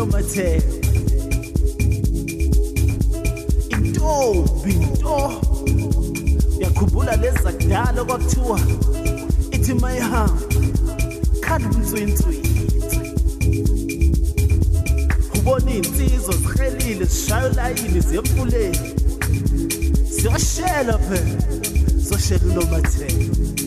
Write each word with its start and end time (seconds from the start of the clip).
nomatheko 0.00 0.64
intombi 3.82 4.74
nto 4.92 5.16
uyakhumbula 6.58 7.12
lezi 7.22 7.38
zakudala 7.44 8.04
kwakuthiwa 8.04 8.58
ithi 9.56 9.74
mayihamba 9.74 10.38
khanda 11.44 11.66
umntswintswini 11.74 12.48
ubona 15.38 15.70
iy'nsizwa 15.76 16.34
zihelile 16.42 17.04
zishaye 17.12 17.46
ulayini 17.50 18.00
ziye 18.06 18.20
emfuleni 18.24 18.82
ziyoshela 20.14 20.94
phela 21.06 21.38
zoshela 22.06 22.44
unomatheko 22.50 23.59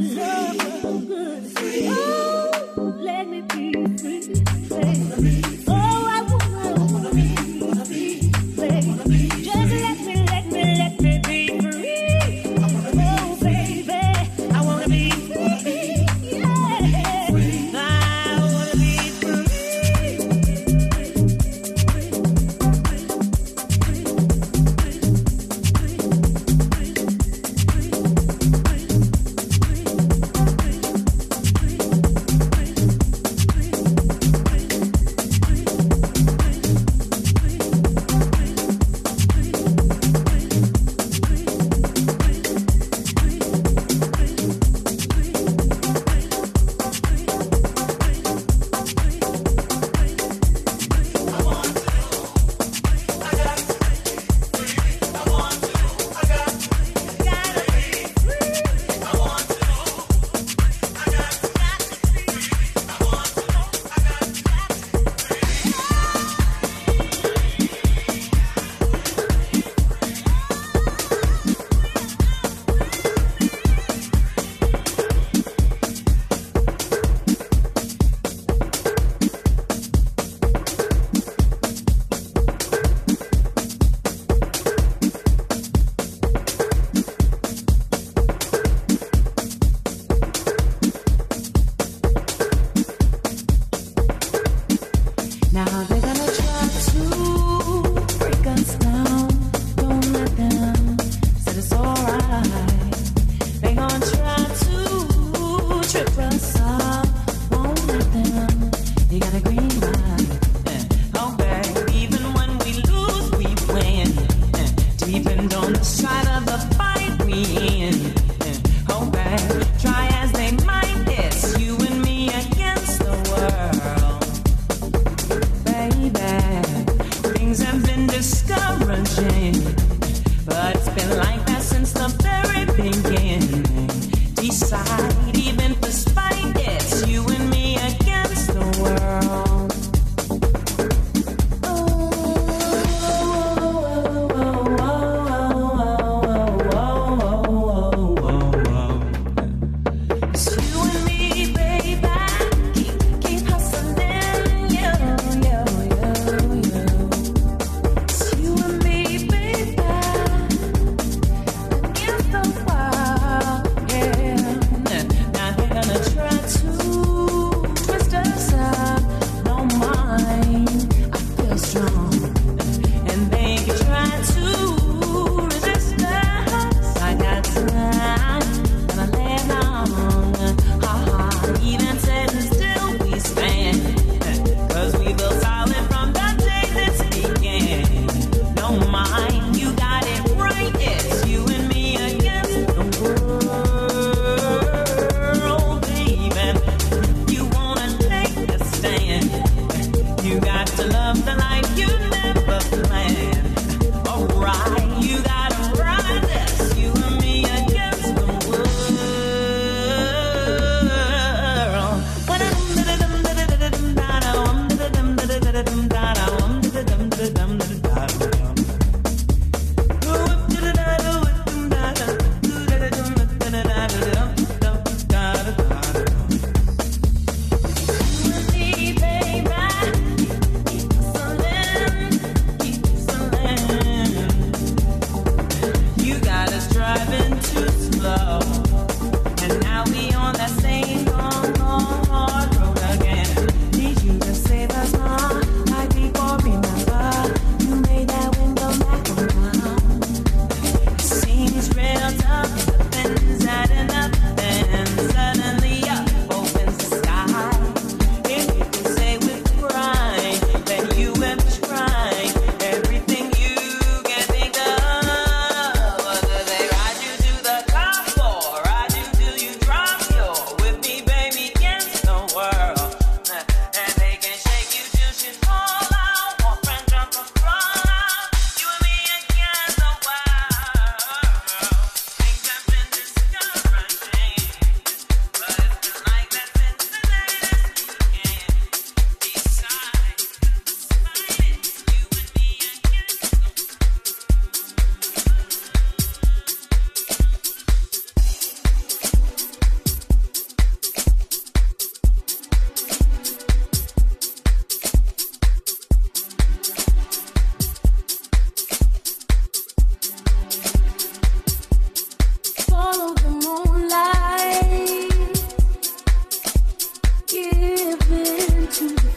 Hey. 0.00 0.65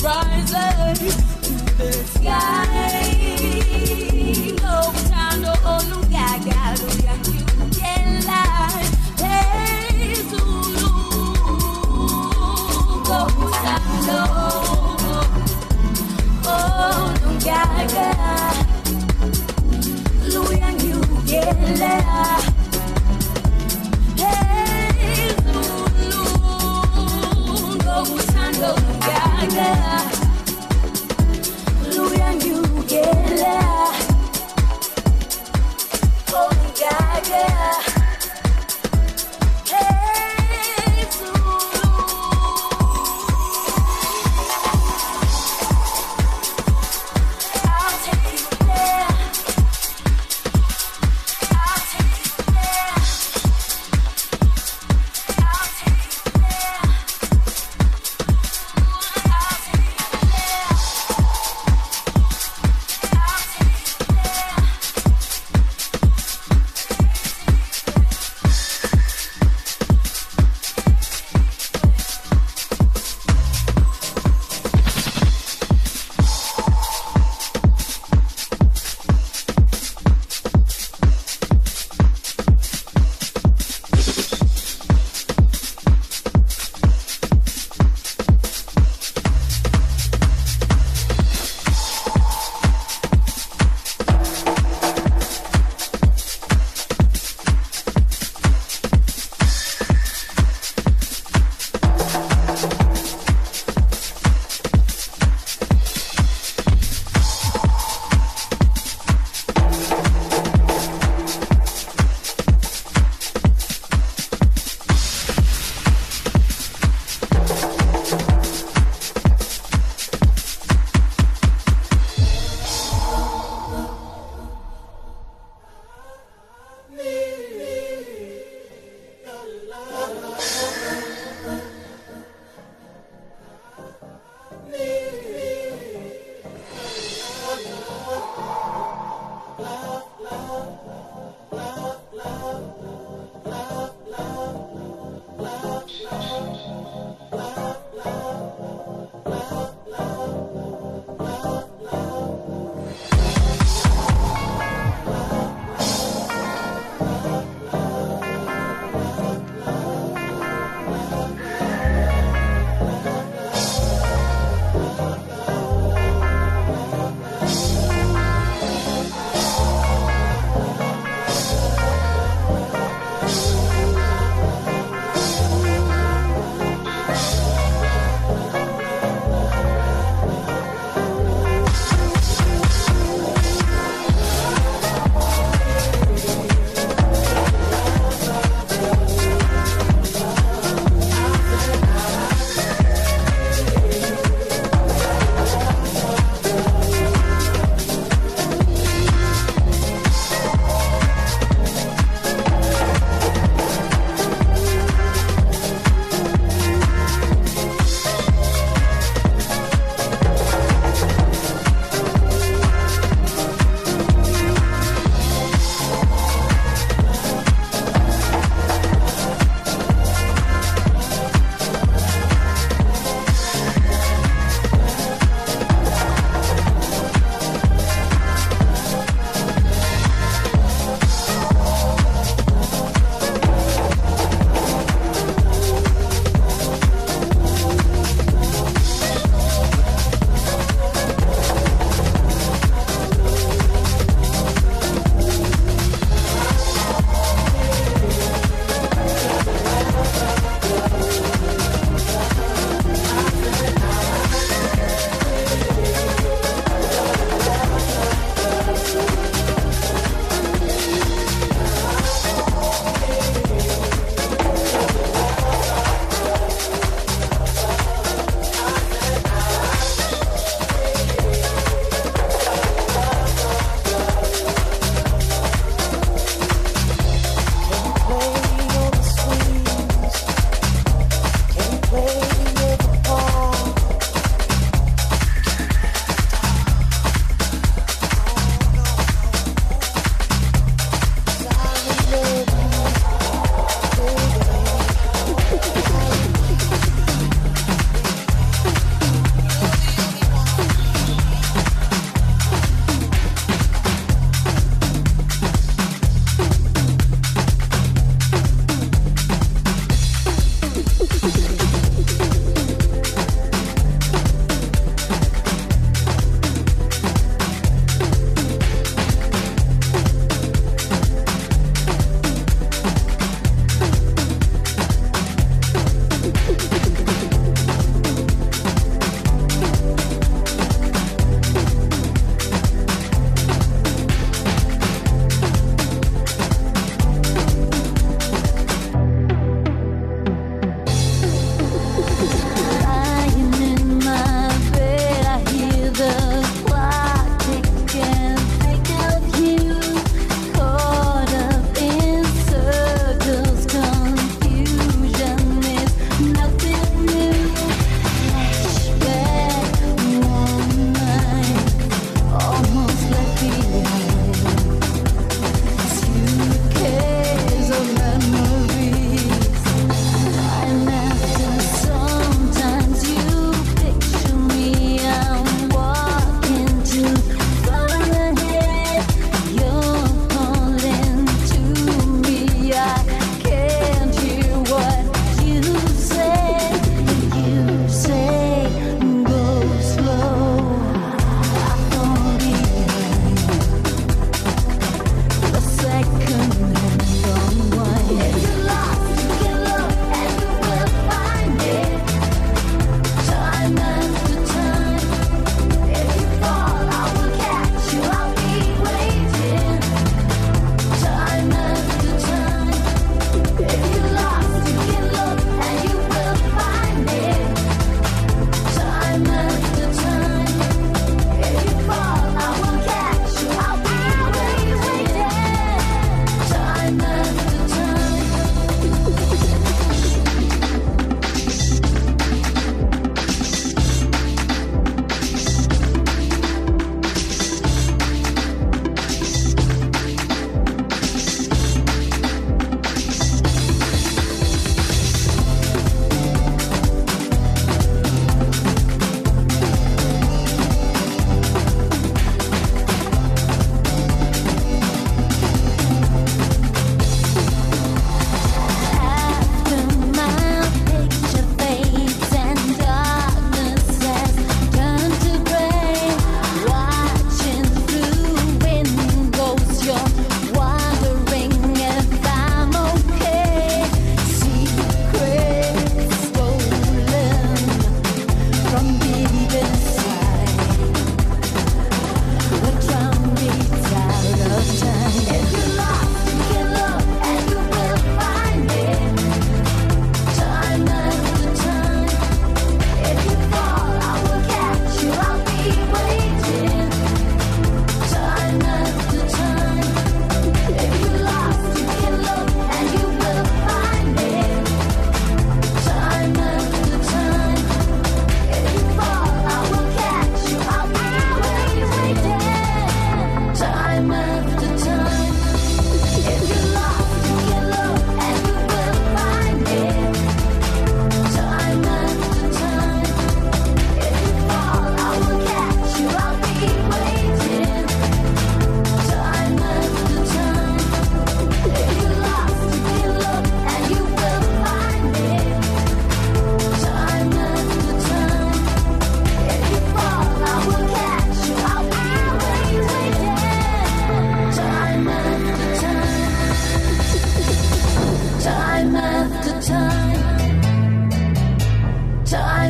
horizon. 0.00 1.43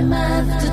my 0.09 0.43
mother. 0.43 0.64